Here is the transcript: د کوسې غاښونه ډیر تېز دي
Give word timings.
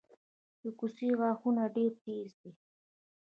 د 0.61 0.63
کوسې 0.79 1.09
غاښونه 1.19 1.63
ډیر 1.75 1.91
تېز 2.03 2.29
دي 2.41 2.51